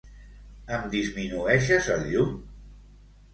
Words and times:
Em 0.77 0.87
disminueixes 0.95 1.91
el 1.97 2.09
llum? 2.15 2.33